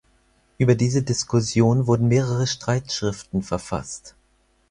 [0.57, 4.15] Über diese Diskussion wurden mehrere Streitschriften verfasst.